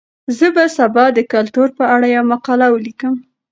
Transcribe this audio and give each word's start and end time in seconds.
زه 0.37 0.47
به 0.55 0.63
سبا 0.77 1.05
د 1.13 1.19
کلتور 1.33 1.67
په 1.77 1.83
اړه 1.95 2.07
یوه 2.15 2.29
مقاله 2.33 2.65
ولیکم. 2.69 3.13